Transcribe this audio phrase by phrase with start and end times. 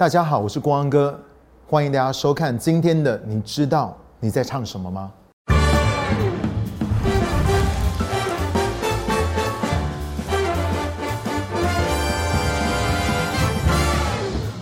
[0.00, 1.20] 大家好，我是光安哥，
[1.66, 3.20] 欢迎大家收看今天的。
[3.26, 5.12] 你知道你在唱什么吗？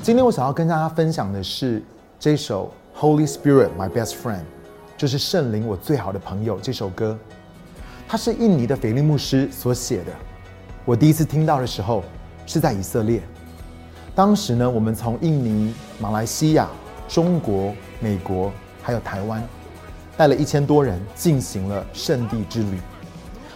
[0.02, 1.80] 今天我想要跟大家分享的是
[2.18, 4.38] 这首《Holy Spirit My Best Friend》，
[4.96, 7.16] 就是圣灵我最好的朋友这首歌。
[8.08, 10.10] 它是印尼的腓力牧师所写的。
[10.84, 12.02] 我第一次听到的时候
[12.44, 13.22] 是在以色列。
[14.18, 16.68] 当时呢，我们从印尼、马来西亚、
[17.06, 18.50] 中国、美国
[18.82, 19.40] 还有台湾，
[20.16, 22.80] 带了一千多人进行了圣地之旅。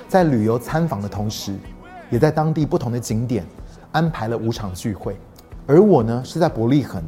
[0.08, 1.56] 在旅游参访的同时，
[2.10, 3.44] 也在当地不同的景点
[3.90, 5.16] 安排了五场聚会。
[5.66, 7.02] 而我呢，是在伯利恒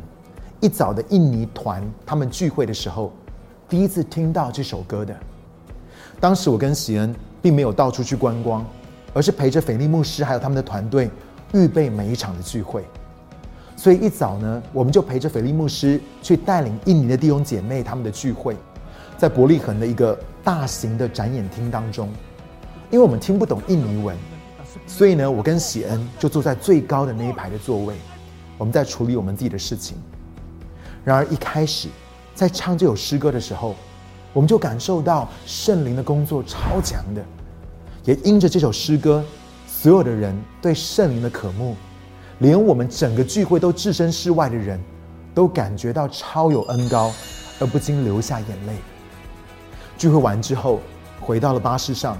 [0.60, 3.12] 一早的印尼团他们聚会的时候，
[3.68, 5.14] 第一次听到这首歌的。
[6.18, 8.66] 当时我跟喜恩并没有到处去观光，
[9.12, 11.08] 而是陪着斐利牧师还有他们的团队
[11.52, 12.84] 预备每一场的聚会。
[13.76, 18.56] 所以一早呢，我们就陪着斐利牧师去带领印尼的弟兄姐妹他们的聚会，
[19.18, 22.08] 在伯利恒的一个大型的展演厅当中。
[22.90, 24.16] 因为我们听不懂印尼文，
[24.86, 27.94] 所以呢，我跟喜恩就坐在最高的那一排的座位。
[28.56, 29.96] 我们在处理我们自己的事情。
[31.02, 31.88] 然而一开始，
[32.34, 33.74] 在唱这首诗歌的时候，
[34.32, 37.24] 我们就感受到圣灵的工作超强的，
[38.04, 39.24] 也因着这首诗歌，
[39.66, 41.74] 所有的人对圣灵的渴慕，
[42.38, 44.80] 连我们整个聚会都置身事外的人，
[45.34, 47.12] 都感觉到超有恩高，
[47.60, 48.74] 而不禁流下眼泪。
[49.96, 50.80] 聚会完之后，
[51.20, 52.18] 回到了巴士上，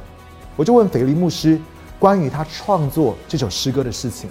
[0.56, 1.60] 我就问腓力牧师
[1.98, 4.30] 关于他创作这首诗歌的事情。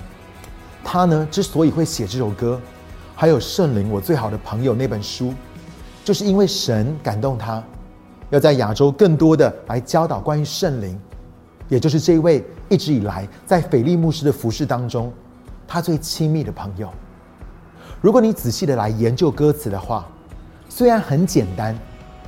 [0.84, 2.60] 他呢，之所以会写这首歌，
[3.16, 5.34] 还有《圣灵我最好的朋友》那本书，
[6.04, 7.64] 就是因为神感动他，
[8.30, 11.00] 要在亚洲更多的来教导关于圣灵，
[11.70, 15.12] 也就是这位一直以来在斐利牧师的服饰当中，
[15.68, 16.90] 他最亲密的朋友。
[18.02, 20.08] 如果你仔细的来研究歌词的话，
[20.70, 21.78] 虽然很简单，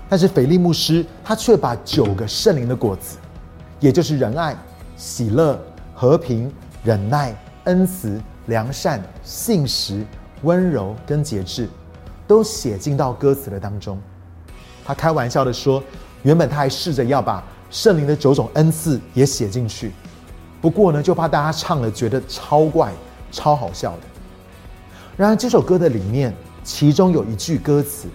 [0.10, 3.18] 但是斐利牧师他却把九个圣灵的果子，
[3.80, 4.56] 也就是仁爱、
[4.96, 5.60] 喜乐、
[5.94, 6.52] 和平、
[6.84, 7.36] 忍耐、
[7.66, 8.22] 恩慈。
[8.48, 10.06] 良善、信实、
[10.44, 11.68] 温柔跟节制，
[12.28, 14.00] 都写进到歌词的当中。
[14.86, 15.84] 他开玩笑的说
[16.22, 19.92] ：“原本他还试着要把圣灵的九种恩赐也写进去，
[20.62, 22.94] 不过呢，就怕大家唱了觉得超怪、
[23.36, 24.02] 超好笑的。”
[25.16, 28.08] 然而这首歌的里面，其中有一句歌词，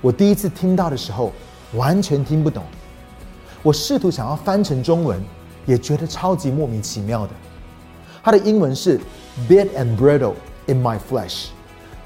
[0.00, 1.32] 我第一次听到的时候
[1.74, 2.64] 完全听不懂。
[3.62, 5.22] 我试图想要翻成中文，
[5.64, 7.32] 也觉得超级莫名其妙的。
[8.22, 9.00] 它的英文是。
[9.50, 10.32] Bit and brittle
[10.66, 11.48] in my flesh,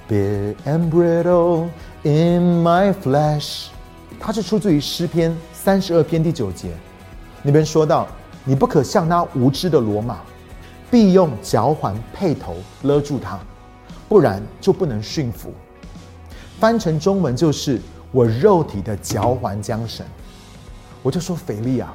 [0.08, 1.68] bit and brittle
[2.02, 3.68] in my flesh。
[4.18, 6.70] 它是出自于诗篇三十二篇第九节，
[7.44, 8.08] 里边说到
[8.42, 10.18] ：“你不可像那无知的罗马，
[10.90, 13.38] 必用脚环配头勒住它，
[14.08, 15.52] 不然就不能驯服。”
[16.58, 17.80] 翻成中文就是
[18.12, 20.04] ：“我肉体的脚环缰绳。”
[21.02, 21.94] 我就说：“腓力啊，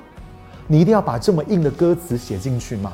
[0.67, 2.91] 你一定要把这么硬的歌词写进去吗？”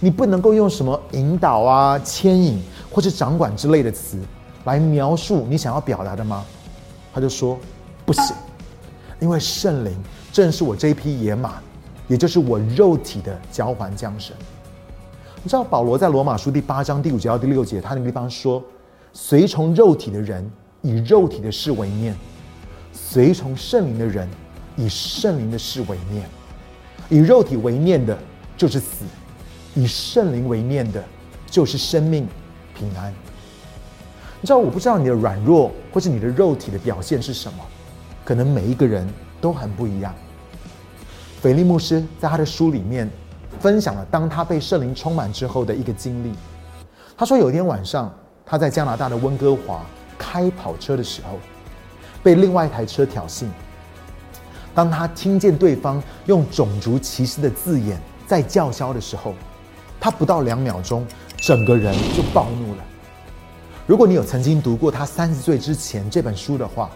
[0.00, 4.16] 你不能够用什么引导啊、牵引或者掌管之类的词
[4.64, 6.44] 来描述你想要表达的吗？
[7.12, 7.58] 他就说
[8.06, 8.36] 不行，
[9.18, 9.92] 因为圣灵
[10.32, 11.54] 正是我这一匹野马，
[12.06, 14.36] 也就是我肉体的交环缰绳。
[15.48, 18.62] 你知道保罗在罗马书第八章第五节到第六节，他那个地方说：
[19.14, 20.46] 随从肉体的人
[20.82, 22.14] 以肉体的事为念，
[22.92, 24.28] 随从圣灵的人
[24.76, 26.28] 以圣灵的事为念。
[27.08, 28.18] 以肉体为念的，
[28.58, 29.06] 就是死。
[29.74, 31.02] 以圣灵为念的，
[31.46, 32.28] 就是生命
[32.74, 33.10] 平安。
[34.42, 37.64] 你知道，我不知道你的软弱或者你的肉体的表现是什么，
[38.22, 39.08] 可能每一个人
[39.40, 40.14] 都很不一样。
[41.40, 43.10] 腓力牧师在他的书里面
[43.60, 46.32] 分享了当他被圣灵充满之后的一个经历。
[47.16, 48.12] 他说，有一天晚上，
[48.46, 49.84] 他在加拿大的温哥华
[50.16, 51.38] 开跑车的时候，
[52.22, 53.46] 被另外一台车挑衅。
[54.74, 59.34] 当他听见对方用种族歧视的字眼在叫嚣的时候，
[59.98, 61.04] 他不到两秒钟，
[61.38, 62.84] 整个人就暴怒了。
[63.86, 66.88] 如果你有曾经读过他三十岁之前这本书的话，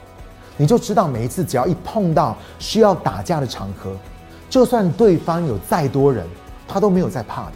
[0.57, 3.97] 你就知道每一次只要一碰到需要打架的场合，
[4.49, 6.25] 就算对方有再多人，
[6.73, 7.53] 他都没有在怕的。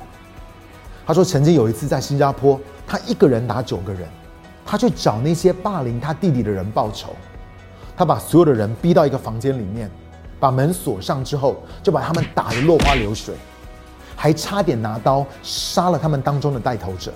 [1.07, 4.09] 他说，曾经有一次在新加坡，他一个人打九个人，
[4.65, 7.15] 他去找那些霸凌他弟弟的人报仇。
[7.97, 9.91] 他把所有的人逼到一个房间里面，
[10.39, 13.35] 把门锁上之后，就把他们打得落花流水。
[14.19, 17.13] 还差点拿刀杀了他们当中的带头者，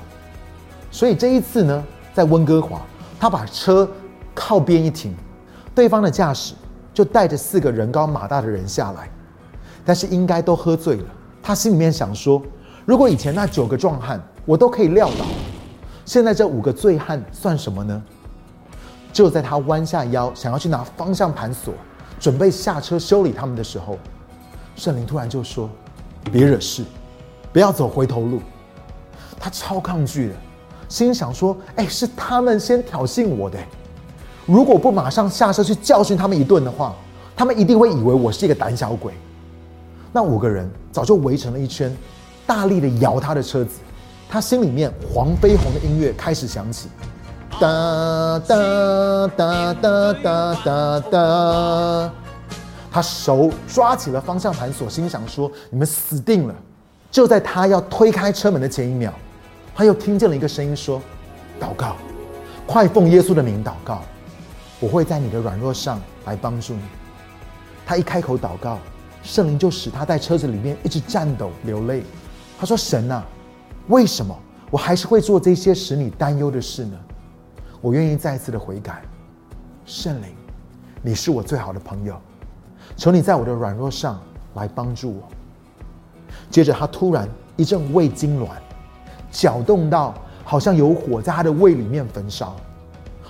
[0.91, 2.83] 所以这一次呢，在温哥华，
[3.19, 3.89] 他把车
[4.35, 5.15] 靠边一停，
[5.75, 6.55] 对方的驾驶
[6.93, 9.09] 就带着四个人高马大的人下来，
[9.83, 11.05] 但是应该都喝醉了。
[11.51, 12.41] 他心里面想说，
[12.85, 15.25] 如果以前那九个壮汉我都可以撂倒，
[16.05, 18.01] 现在这五个醉汉算什么呢？
[19.13, 21.75] 就在他弯下腰想要去拿方向盘锁，
[22.21, 23.99] 准备下车修理他们的时候，
[24.77, 25.69] 圣灵突然就说
[26.31, 26.85] ：“别惹事，
[27.53, 28.41] 不要走回头路。”
[29.37, 30.35] 他超抗拒的，
[30.89, 33.59] 心想说：“哎，是他们先挑衅我的，
[34.47, 36.95] 如果不马上下车去教训他们一顿的话，
[37.35, 39.13] 他们一定会以为我是一个胆小鬼。”
[40.13, 41.95] 那五个人早就围成了一圈，
[42.47, 43.79] 大力的摇他的车子，
[44.29, 46.89] 他心里面黄飞鸿的音乐开始响起。
[47.61, 52.13] 哒哒哒哒哒哒哒，
[52.91, 56.55] 他手抓起了方向盘锁，心想说：“你们死定了！”
[57.11, 59.13] 就在他要推开车门的前一秒，
[59.75, 61.01] 他又听见了一个声音说
[61.61, 61.97] ：“祷告，
[62.67, 64.03] 快奉耶稣的名祷告，
[64.81, 66.83] 我会在你的软弱上来帮助你。”
[67.85, 68.79] 他一开口祷告，
[69.23, 72.03] 圣灵就使他在车子里面一直颤抖流泪。
[72.59, 73.25] 他说：“神啊，
[73.89, 74.39] 为什么
[74.71, 76.99] 我还是会做这些使你担忧的事呢？”
[77.81, 79.03] 我愿意再次的悔改，
[79.87, 80.29] 圣灵，
[81.01, 82.15] 你是我最好的朋友，
[82.97, 84.21] 求你在我的软弱上
[84.55, 85.23] 来帮助我。
[86.51, 87.27] 接着，他突然
[87.57, 88.49] 一阵胃痉挛，
[89.31, 90.15] 搅动到
[90.45, 92.55] 好像有火在他的胃里面焚烧。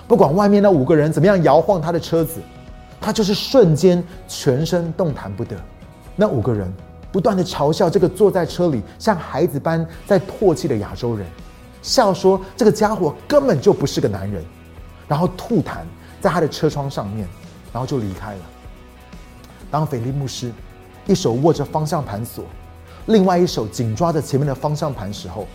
[0.07, 2.41] 不管外面那五个人怎么样摇晃他的车子，
[2.99, 5.55] 他就是瞬间全身动弹不得。
[6.15, 6.71] 那五个人
[7.11, 11.27] 不断的嘲笑这个坐在车里像孩子般在唾弃的亚洲人。
[11.81, 14.43] 笑说：“这个家伙根本就不是个男人。”
[15.07, 15.79] 然后吐痰
[16.21, 17.27] 在他的车窗上面，
[17.73, 18.39] 然后就离开了。
[19.69, 20.51] 当腓力牧师
[21.07, 22.45] 一手握着方向盘锁，
[23.07, 25.47] 另外一手紧抓着前面的方向盘时候，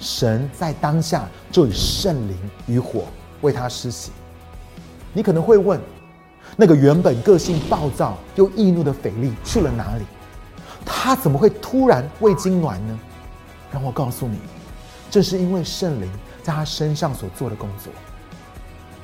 [0.00, 3.04] 神在当下就以圣灵与火
[3.42, 4.10] 为他施洗。
[5.12, 5.78] 你可能会问：
[6.56, 10.04] 那个原本个性暴躁又易怒的腓力去了哪里？
[10.84, 12.98] 他怎么会突然胃痉挛呢？
[13.72, 14.38] 让我告诉你。
[15.10, 16.10] 这是因为圣灵
[16.42, 17.92] 在他身上所做的工作。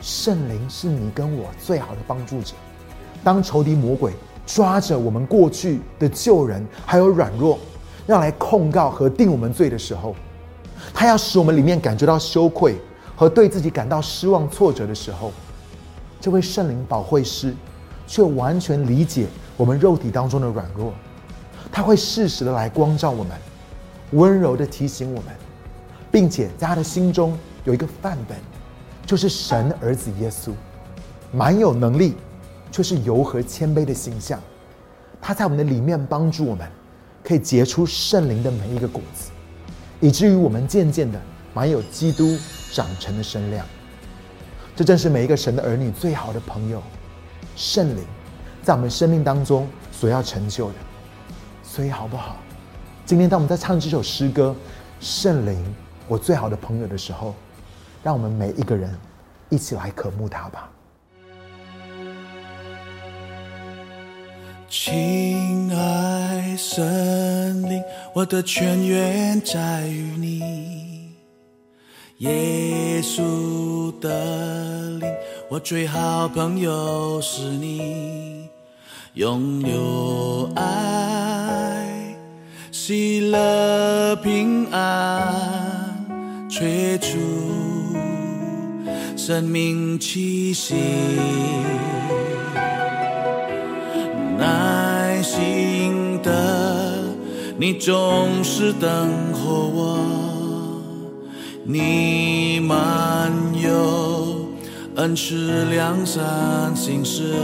[0.01, 2.55] 圣灵是你跟我最好的帮助者。
[3.25, 4.13] 当仇敌魔鬼
[4.47, 7.59] 抓着我们过去的旧人还有软弱，
[8.07, 10.15] 要来控告和定我们罪的时候，
[10.95, 12.77] 他要使我们里面感觉到羞愧
[13.17, 15.33] 和对自己感到失望挫折的时候，
[16.21, 17.55] 这位圣灵保会师
[18.07, 19.27] 却完全理解
[19.57, 20.93] 我们肉体当中的软弱，
[21.71, 23.33] 他会适时的来光照我们，
[24.13, 25.35] 温柔的提醒我们。
[26.09, 28.39] 并且在他的心中有一个范本，
[29.05, 30.53] 就是神儿子耶稣，
[31.31, 32.15] 蛮有能力，
[32.73, 34.41] 却是柔和谦卑的形象。
[35.21, 36.67] 他在我们的里面帮助我们，
[37.23, 39.31] 可以结出圣灵的每一个果子，
[40.01, 41.21] 以至于我们渐渐的
[41.53, 42.39] 蛮有基督
[42.73, 43.67] 长成的身量。
[44.77, 46.83] 这正是每一个神的儿女最好的朋友，
[47.57, 48.05] 圣灵，
[48.63, 50.75] 在我们生命当中所要成就的。
[51.63, 52.37] 所以好不好？
[53.07, 54.55] 今天当我们在唱这首诗歌，
[55.01, 55.75] 圣灵。
[56.09, 57.35] 我最好的朋友的时候，
[58.03, 58.95] 让我们每一个人
[59.49, 60.71] 一起来渴慕他吧。
[64.69, 67.83] 亲爱神灵，
[68.15, 71.15] 我的全源在于你，
[72.19, 73.23] 耶稣
[74.07, 75.13] 的灵，
[75.49, 78.49] 我最好朋友是你，
[79.15, 82.17] 拥有爱，
[82.71, 85.97] 喜乐平安。
[86.49, 87.19] 吹出
[89.17, 90.75] 生命气息，
[94.39, 97.05] 耐心的
[97.59, 99.99] 你总是等候我，
[101.65, 103.31] 你漫
[103.61, 104.06] 游
[104.97, 107.35] 恩赐良善心事，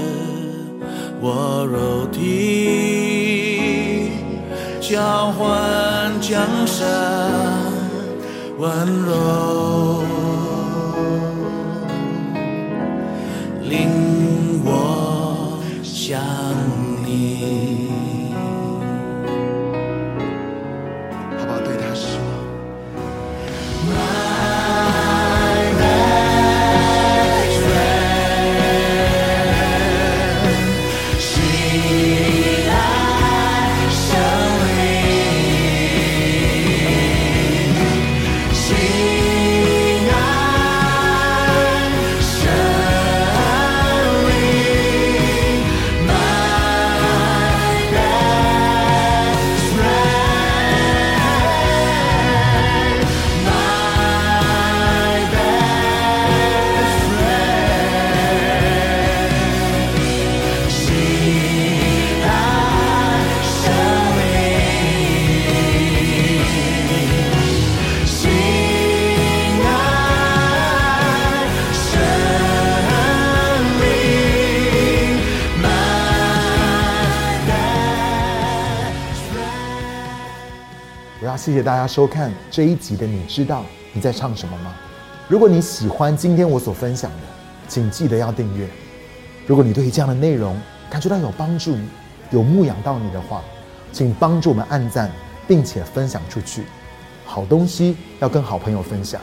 [1.21, 4.13] 我肉体
[4.81, 6.89] 交换江山。
[8.59, 8.71] 温
[9.05, 10.03] 柔，
[13.69, 13.91] 令
[14.65, 16.19] 我想
[17.05, 18.22] 你。
[81.37, 83.07] 谢谢大家收看这一集的。
[83.07, 84.75] 你知道你在唱什么吗？
[85.29, 87.19] 如果你喜欢今天我所分享的，
[87.69, 88.69] 请记得要订阅。
[89.47, 90.61] 如果你对于这样的内容
[90.91, 91.77] 感觉到有帮助，
[92.31, 93.43] 有牧养到你的话，
[93.93, 95.11] 请帮助我们按赞，
[95.47, 96.65] 并且分享出去。
[97.25, 99.21] 好东西要跟好朋友分享。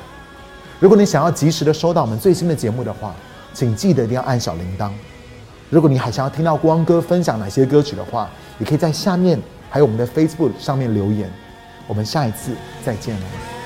[0.79, 3.13] 如果你想要及时的收到我们最新的节目的话，
[3.53, 4.89] 请记得一定要按小铃铛。
[5.69, 9.39] 如果你还想要听到光哥分享哪些歌曲的话，也可以在下面
[9.69, 11.29] 还有我们的 Facebook 上面留言。
[11.89, 12.55] 我们下一次
[12.85, 13.58] 再见了。